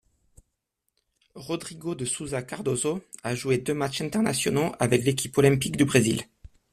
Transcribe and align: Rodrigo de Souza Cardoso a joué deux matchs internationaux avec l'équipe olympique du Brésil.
Rodrigo 1.35 1.93
de 1.93 2.05
Souza 2.05 2.41
Cardoso 2.41 3.03
a 3.21 3.35
joué 3.35 3.59
deux 3.59 3.75
matchs 3.75 4.01
internationaux 4.01 4.71
avec 4.79 5.03
l'équipe 5.03 5.37
olympique 5.37 5.77
du 5.77 5.85
Brésil. 5.85 6.23